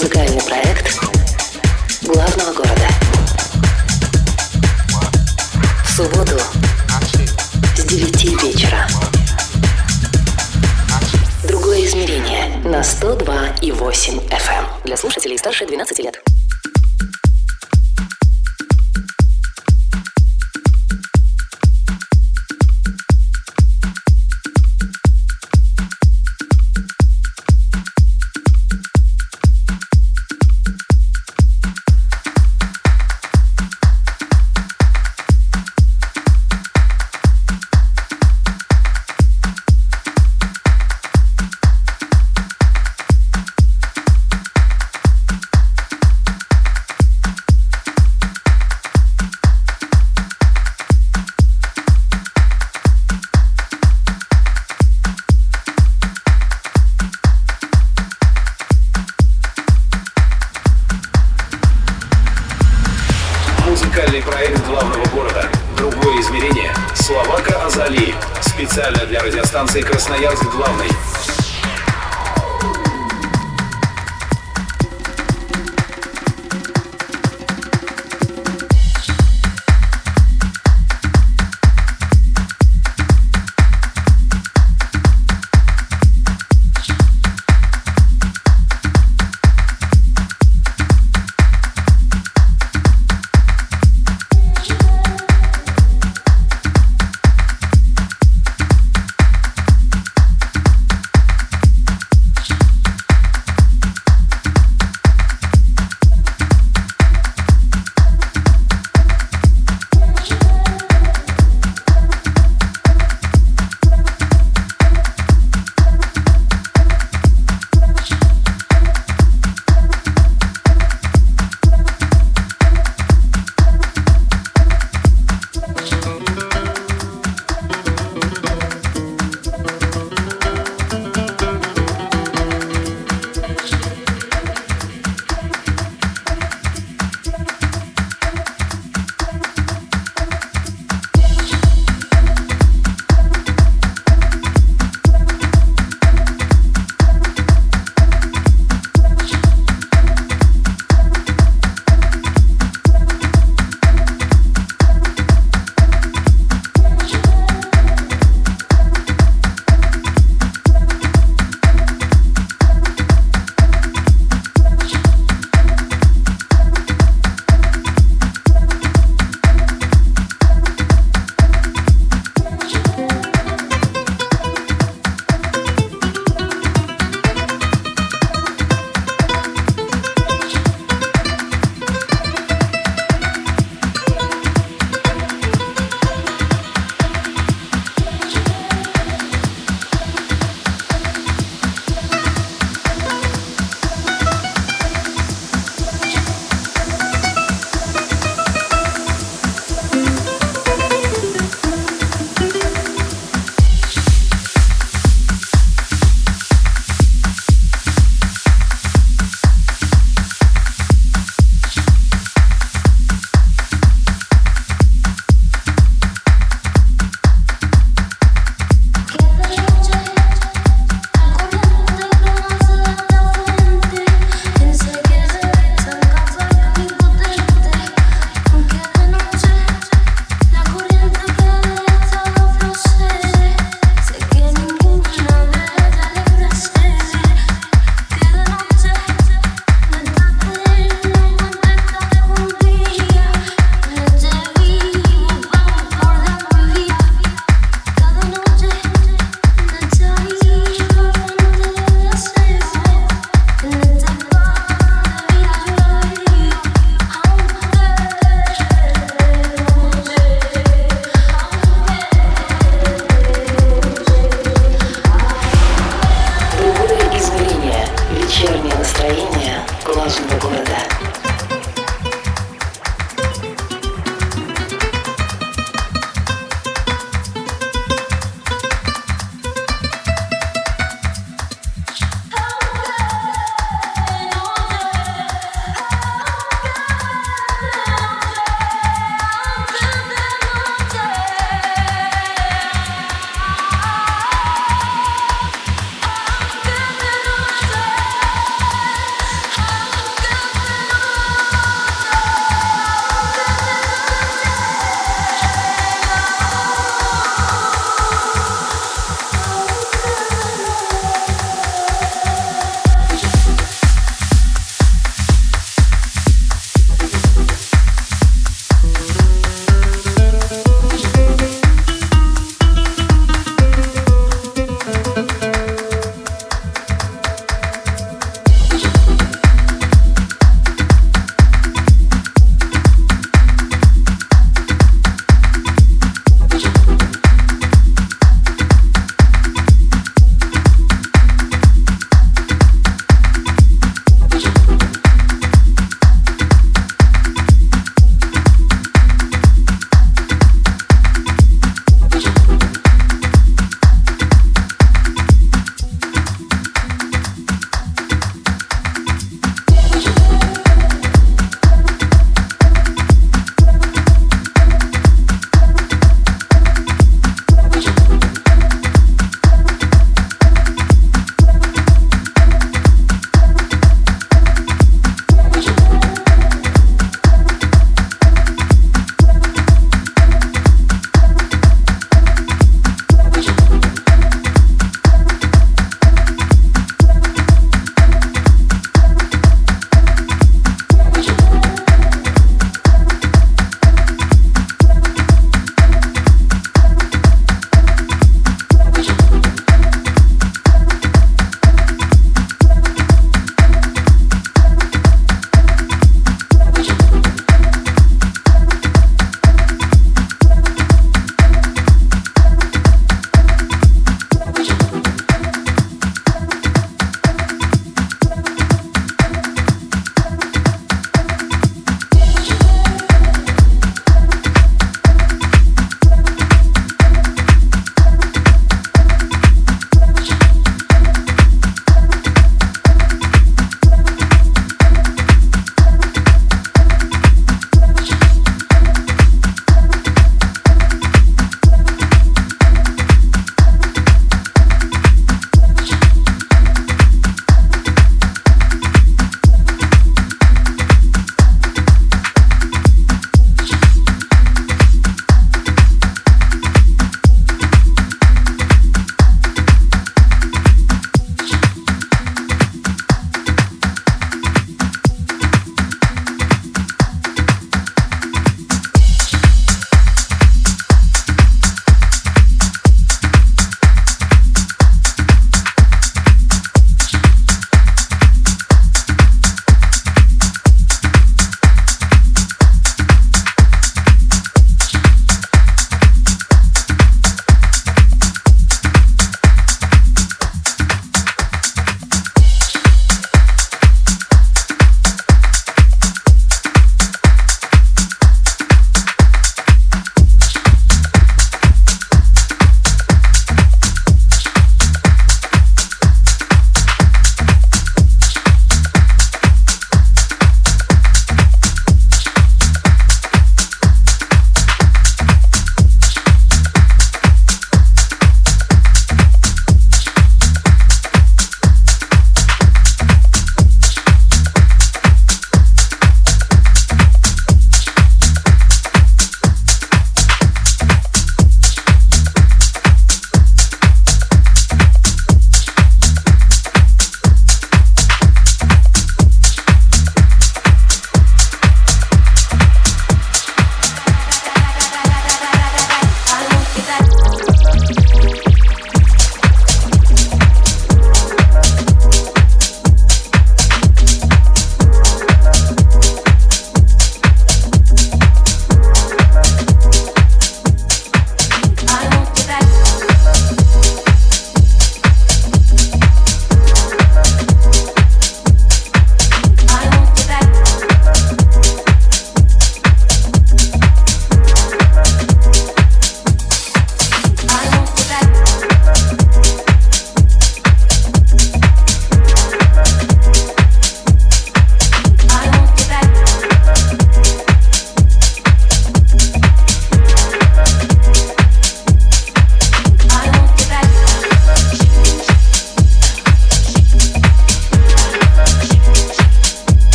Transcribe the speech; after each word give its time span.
Музыкальный 0.00 0.40
проект 0.40 0.98
главного 2.04 2.54
города. 2.54 2.88
В 5.84 5.90
субботу 5.90 6.40
с 7.76 7.84
9 7.84 8.42
вечера. 8.42 8.88
Другое 11.46 11.84
измерение 11.84 12.46
на 12.64 12.80
102,8 12.80 14.26
FM. 14.30 14.64
Для 14.86 14.96
слушателей 14.96 15.36
старше 15.36 15.66
12 15.66 15.98
лет. 15.98 16.29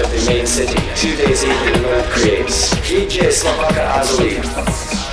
Of 0.00 0.10
the 0.10 0.30
main 0.30 0.46
city. 0.46 0.78
Two 0.94 1.16
days 1.16 1.42
evening 1.44 1.82
mode 1.82 2.04
creates 2.06 2.74
DJ 2.86 3.32
Slovaka 3.32 4.00
Azuli. 4.00 5.07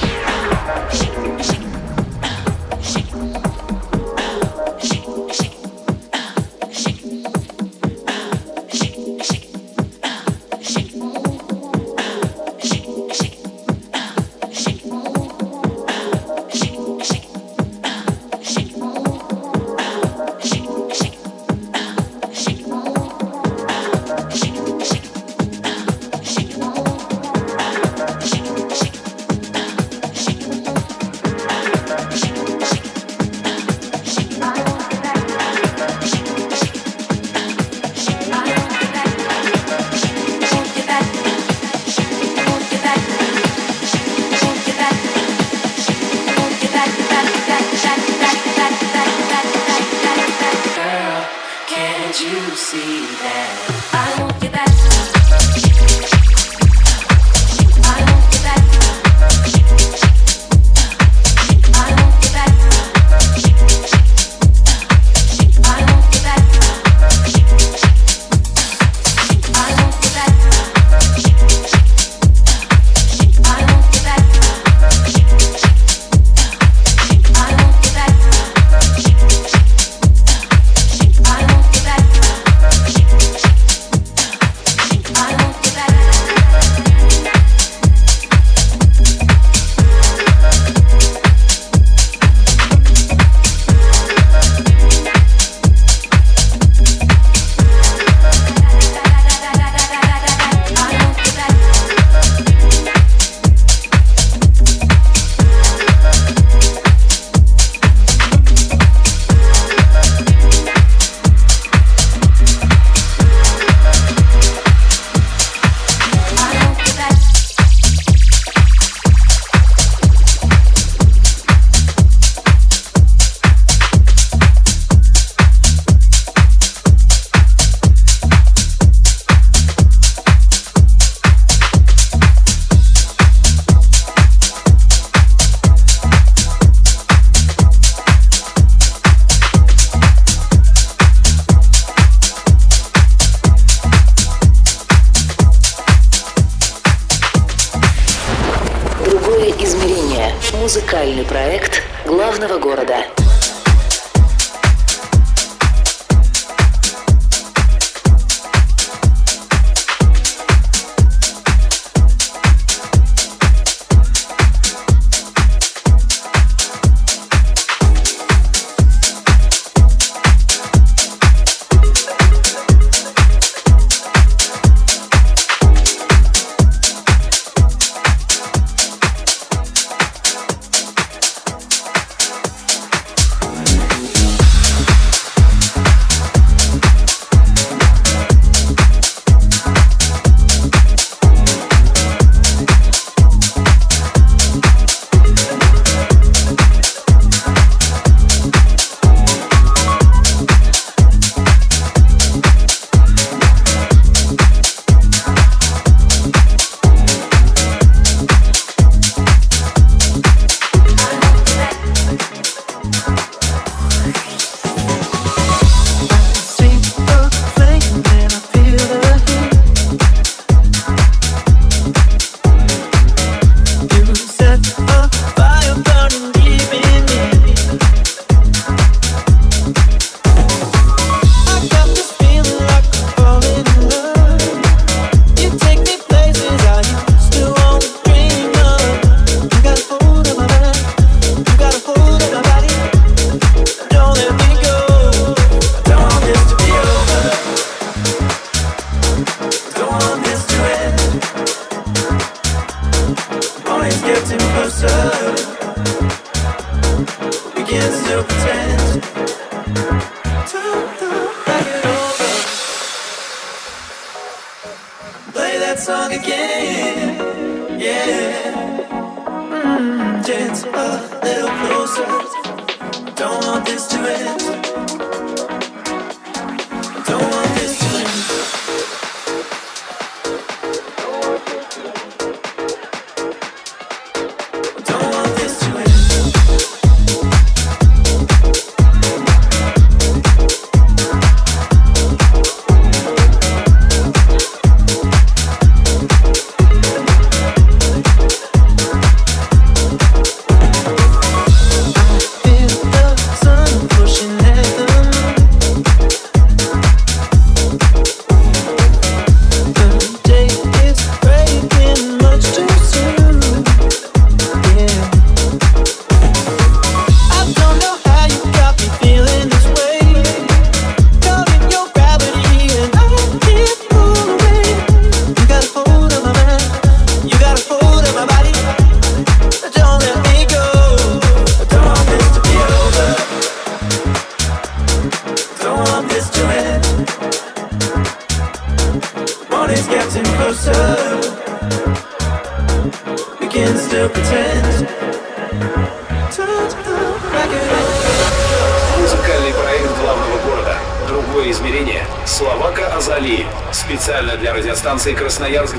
Специально 354.05 354.37
для 354.37 354.53
радиостанции 354.53 355.15
Красноярск 355.15 355.77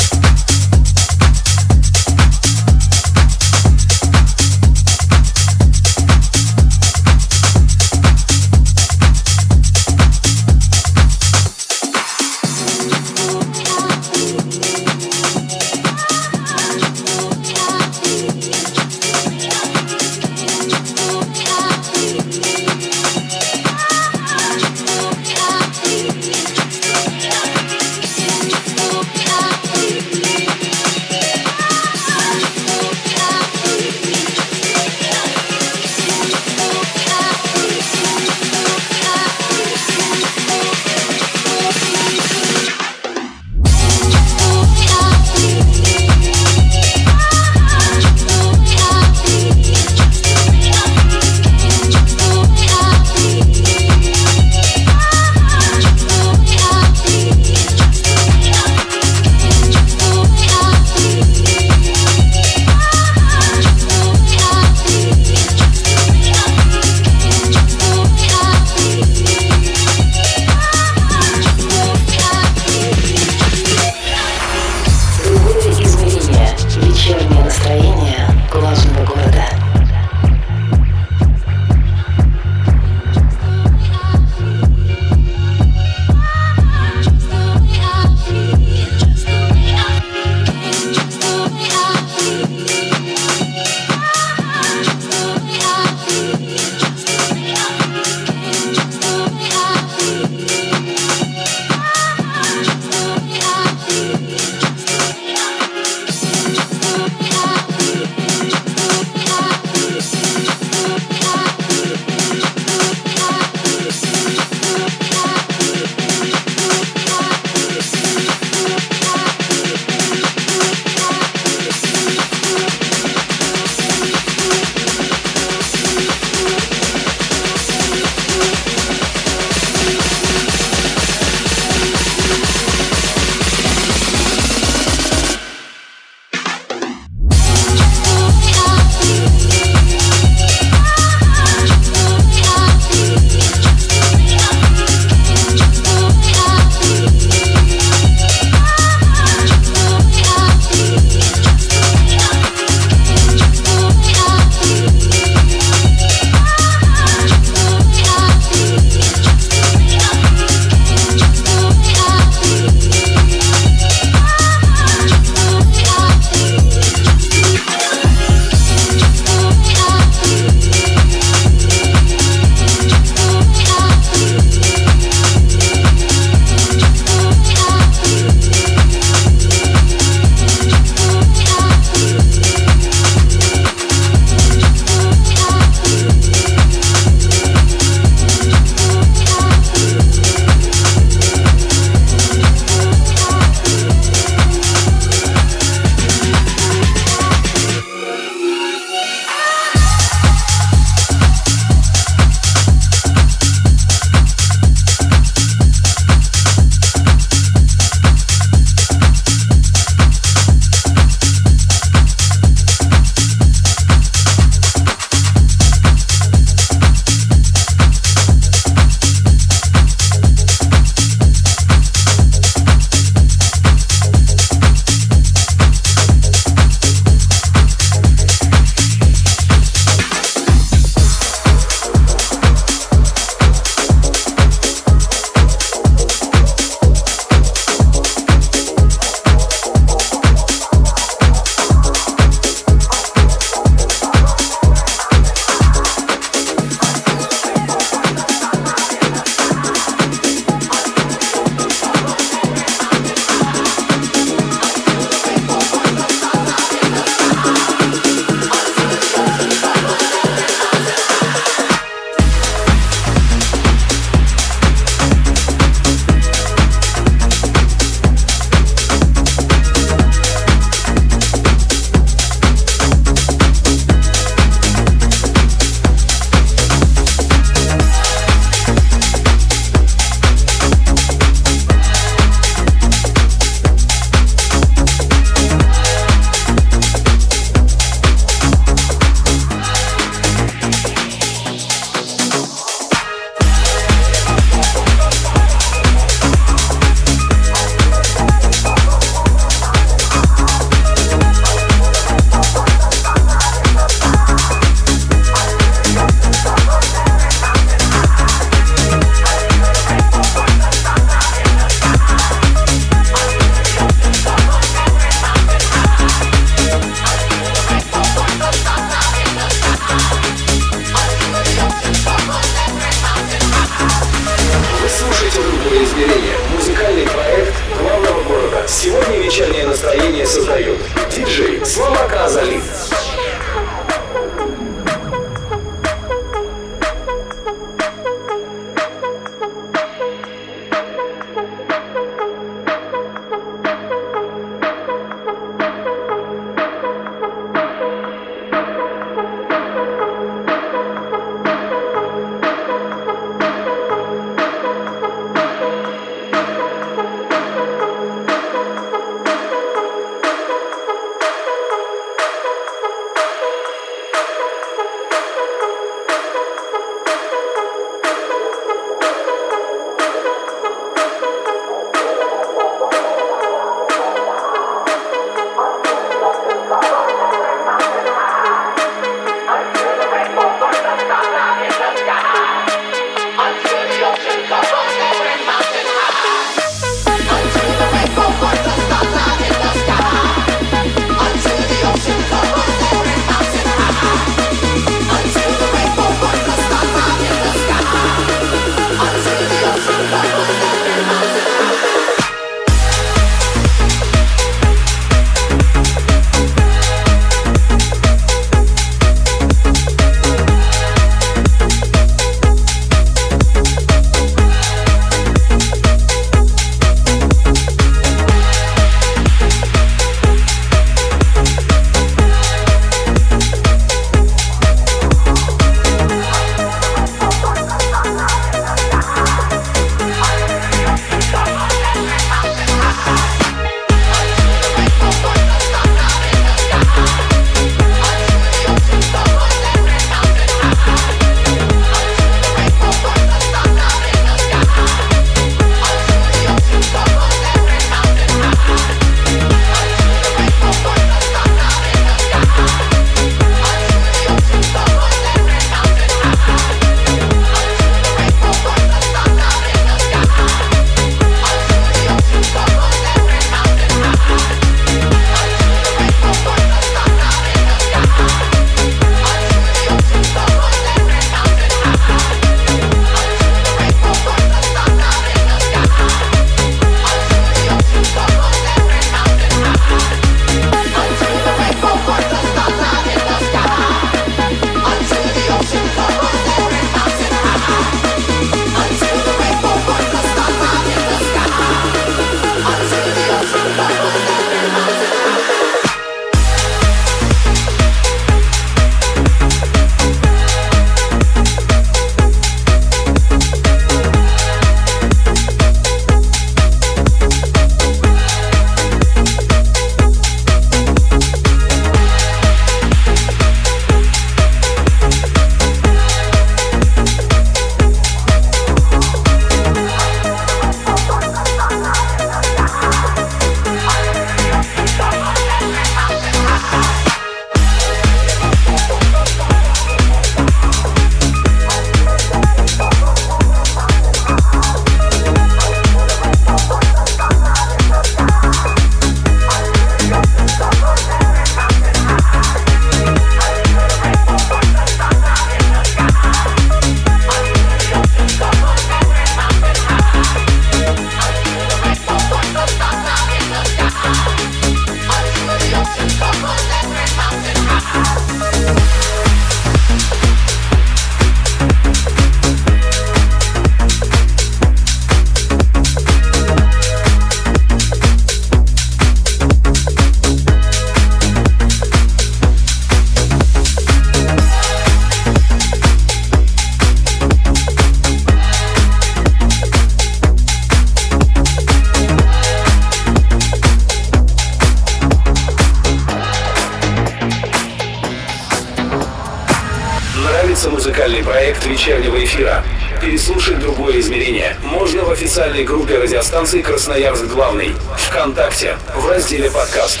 станции 596.22 596.60
Красноярск 596.60 597.26
Главный. 597.26 597.72
ВКонтакте. 597.96 598.76
В 598.94 599.08
разделе 599.08 599.48
подкаст. 599.48 600.00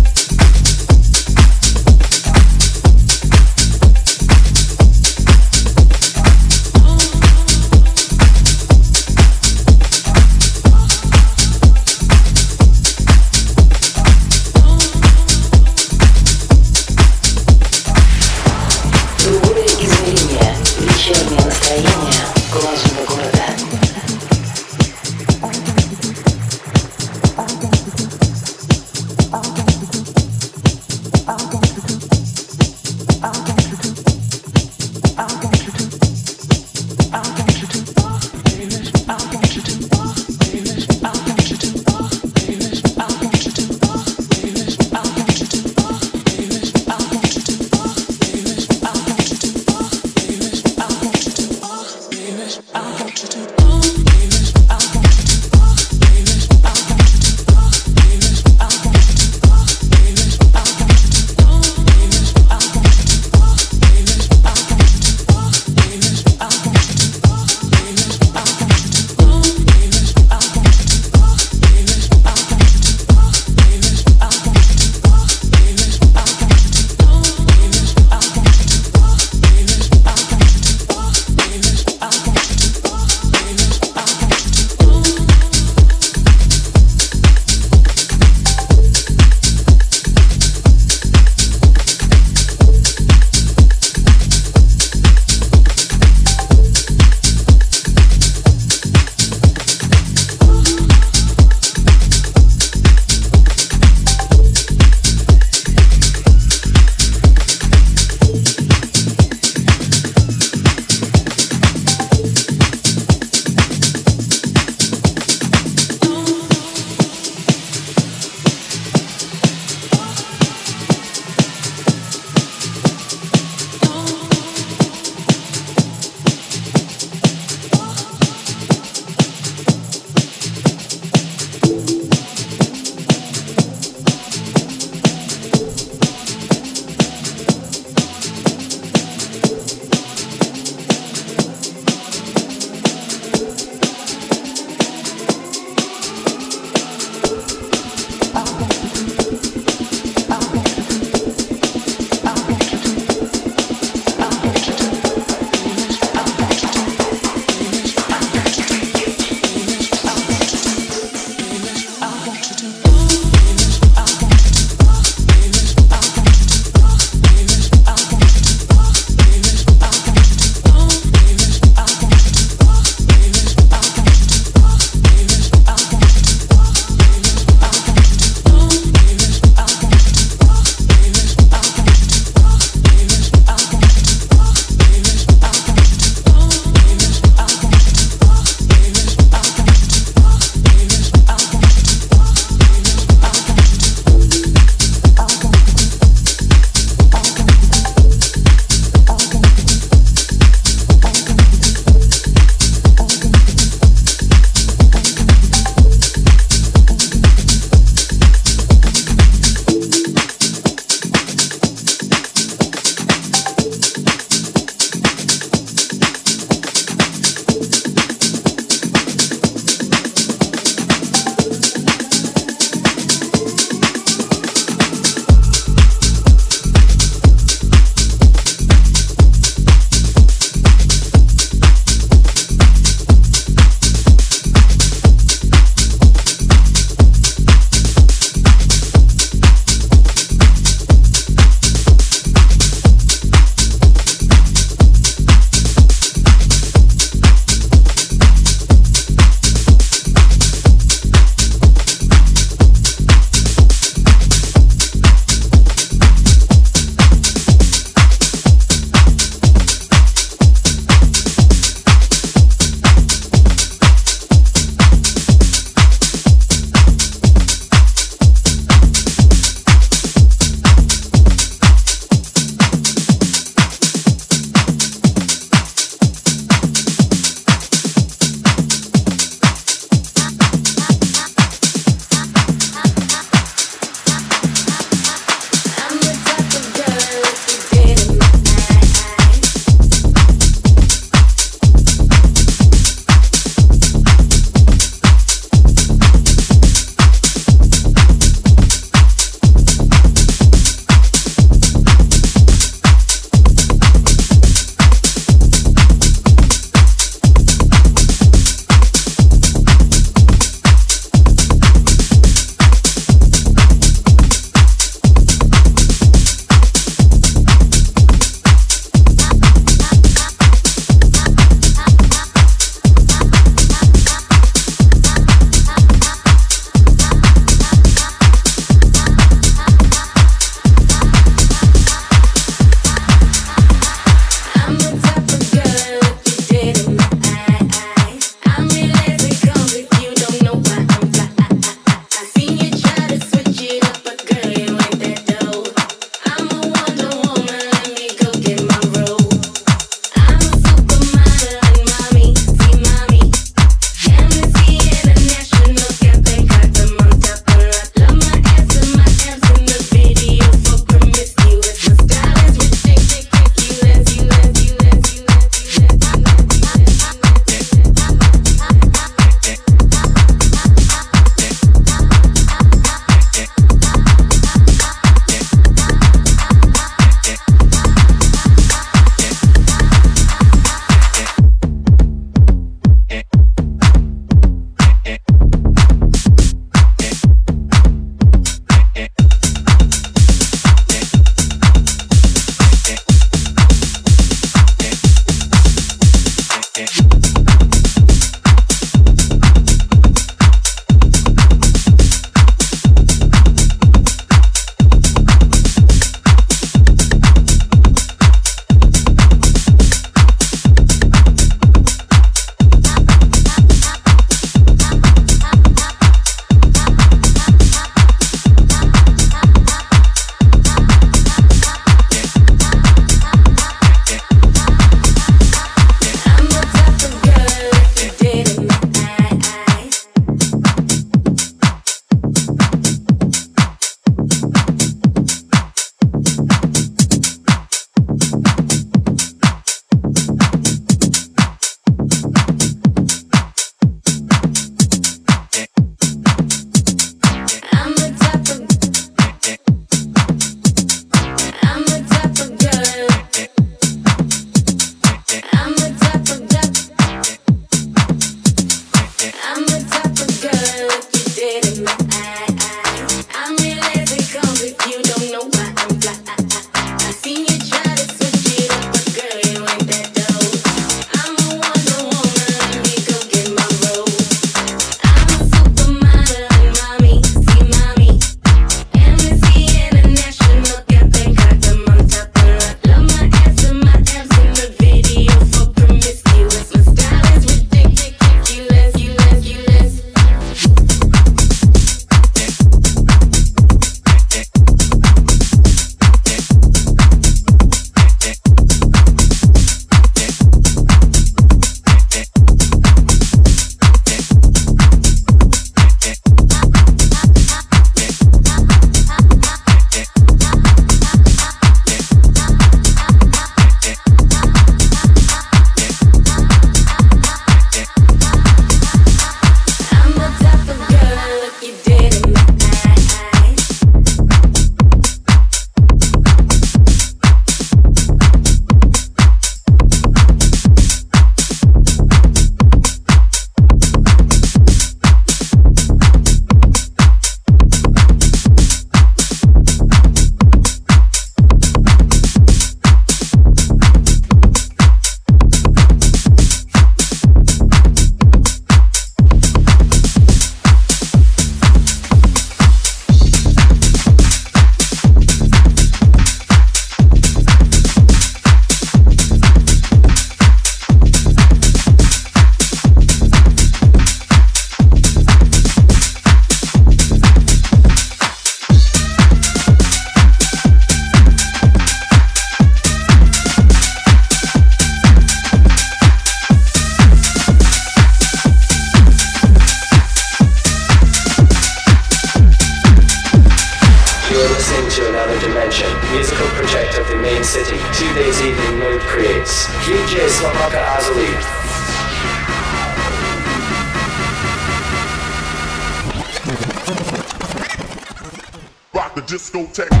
techno 599.67 600.00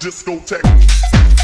discotheque. 0.00 1.37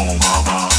Oh, 0.00 0.16
mama. 0.46 0.77